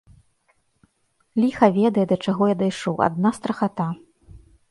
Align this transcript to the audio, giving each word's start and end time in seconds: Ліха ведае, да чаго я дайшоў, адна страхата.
Ліха 1.43 1.67
ведае, 1.75 2.05
да 2.13 2.17
чаго 2.31 2.43
я 2.53 2.57
дайшоў, 2.63 2.95
адна 3.09 3.29
страхата. 3.39 3.87